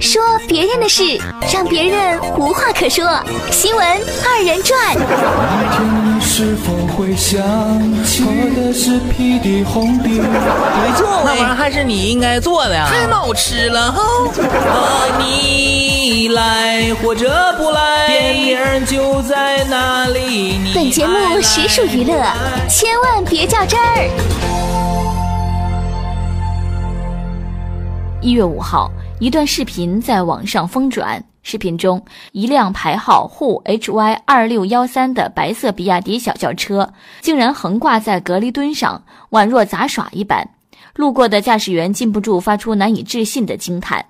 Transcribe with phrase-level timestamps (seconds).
[0.00, 1.02] 说别人的事，
[1.52, 3.04] 让别人无话可说。
[3.50, 3.86] 新闻
[4.24, 4.94] 二人转。
[4.94, 7.40] 你是否会想
[8.04, 8.24] 起
[8.54, 9.00] 的是
[9.64, 10.08] 红的？
[10.08, 14.02] 没错，那玩意儿还是你应该做的呀，太好吃了哈！
[14.42, 20.72] 啊，你来或者不来，电影就在那里。
[20.74, 22.14] 本节目实属娱乐，
[22.68, 24.10] 千万别较真儿。
[28.20, 28.90] 一月五号。
[29.20, 32.00] 一段视频在网上疯转，视频中
[32.32, 40.48] 一辆牌号沪 HY 二六幺三的白色比亚迪小轿车竟然横挂在隔离墩上，宛若杂耍一般。
[40.94, 44.04] 路过的驾驶员禁不住发出难以置信的惊叹。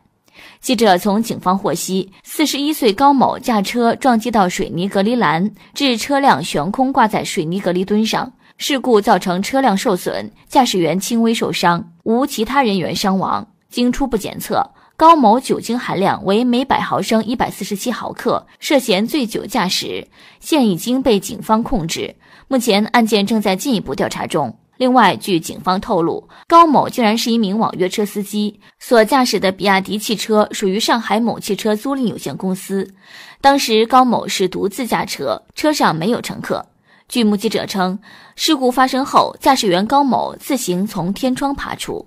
[0.60, 13.46] 记者从警方获悉，四十一岁高某驾车撞击到水泥隔离栏，致车辆悬空挂在水泥隔离墩上，事故造成车辆受损，驾驶员轻微受伤，无其他人员伤亡。
[13.70, 14.70] 经初步检测。
[14.96, 20.08] 高某酒精含量为每百毫升一百四十七毫克，涉嫌醉酒驾驶，
[20.40, 22.16] 现已经被警方控制。
[22.48, 24.58] 目前案件正在进一步调查中。
[24.76, 32.92] 另外，据警方透露，高某竟然是一名网约车司机，所驾驶的比亚迪汽车属于上海某汽车租赁有限公司。
[33.40, 36.66] 当时高某是独自驾车，车上没有乘客。
[37.08, 37.96] 据目击者称，
[38.34, 42.04] 事故发生后，驾驶员高某自行从天窗爬出。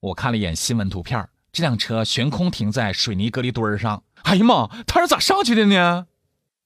[0.00, 1.28] 我看了一眼新闻图片。
[1.50, 6.06] 这辆车悬空停在水泥隔离墩儿上，哎呀妈，他是咋上去的呢？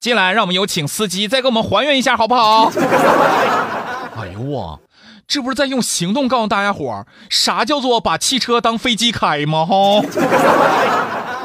[0.01, 2.71] 进来，让我们有请司机再给我们还原一下，好不好？
[4.19, 4.81] 哎呦我，
[5.27, 9.65] 这不是在用行动告诉大家伙啥叫做把汽车当飞机开吗？
[9.65, 10.03] 哈。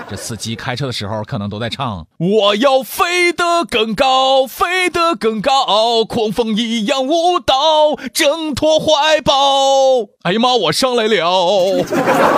[0.09, 9.33] 这司机开车的时候可能都在唱：“我要飞得更高，飞得更高，狂风一样舞蹈，挣脱怀抱。”
[10.23, 11.83] 哎呀妈，我上来了！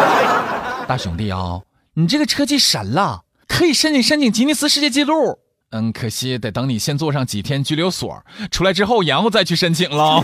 [0.87, 1.61] 大兄弟啊，
[1.93, 5.37] 你这个车技神了，可以申请申请吉尼斯世界纪录。
[5.69, 10.23] 嗯，可惜得等你先坐上几天拘留所，出来之后然后再去申请了。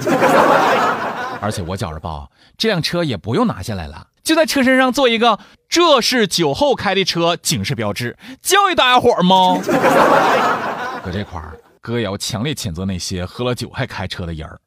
[1.40, 4.08] 而且我觉着吧，这辆车也不用拿下来了。
[4.26, 9.60] 就在车身上做一个，这是酒后开的车警示标志，教育大家伙儿吗？
[11.06, 14.60] 搁这块儿，哥也要强烈谴责那些喝了酒还开车的人儿，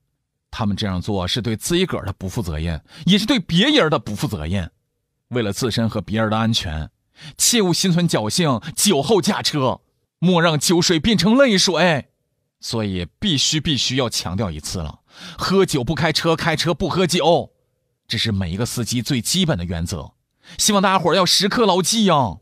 [0.49, 4.71] 他们这样做是对自己个儿的不负责任，也是对别人的不负责任。
[5.31, 6.91] 为了自身和别人的安全，
[7.37, 9.81] 切勿心存侥幸，酒后驾车，
[10.21, 12.07] 莫让酒水变成泪水。
[12.61, 15.01] 所以必须必须要强调一次了：
[15.37, 17.51] 喝酒不开车，开车不喝酒。
[18.09, 20.13] 这是每一个司机最基本的原则，
[20.57, 22.39] 希望大家伙要时刻牢记呀。